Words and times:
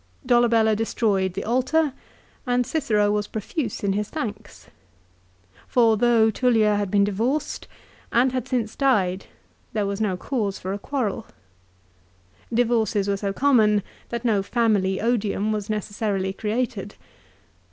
Dolabella 0.25 0.75
destroyed 0.75 1.35
the 1.35 1.43
altar, 1.43 1.93
and 2.47 2.65
Cicero 2.65 3.11
was 3.11 3.27
profuse 3.27 3.83
in 3.83 3.93
his 3.93 4.09
thanks. 4.09 4.65
1 4.65 4.71
For 5.67 5.95
though 5.95 6.31
Tullia 6.31 6.75
had 6.75 6.89
been 6.89 7.03
divorced, 7.03 7.67
and 8.11 8.31
had 8.31 8.47
since 8.47 8.75
died, 8.75 9.27
there 9.73 9.85
was 9.85 10.01
no 10.01 10.17
cause 10.17 10.57
for 10.57 10.73
a 10.73 10.79
quarrel 10.79 11.27
Divorces 12.51 13.07
were 13.07 13.17
so 13.17 13.31
common 13.31 13.83
that 14.09 14.25
no 14.25 14.41
family 14.41 14.99
odium 14.99 15.51
was 15.51 15.69
necessarily 15.69 16.33
created. 16.33 16.95